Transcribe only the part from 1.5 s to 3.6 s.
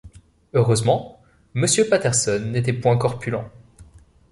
Monsieur Patterson n’était point corpulent.